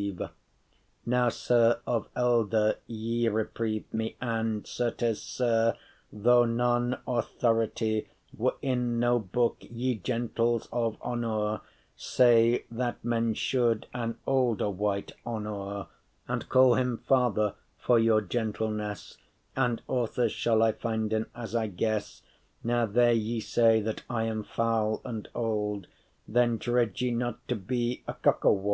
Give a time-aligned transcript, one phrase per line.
[0.00, 0.30] *reproach
[1.04, 5.76] “Now, Sir, of elde* ye repreve me: *age And certes, Sir,
[6.10, 11.60] though none authority* *text, dictum Were in no book, ye gentles of honour
[11.96, 15.88] Say, that men should an olde wight honour,
[16.26, 19.18] And call him father, for your gentleness;
[19.54, 22.22] And authors shall I finden, as I guess.
[22.64, 25.88] Now there ye say that I am foul and old,
[26.26, 28.68] Then dread ye not to be a cokewold.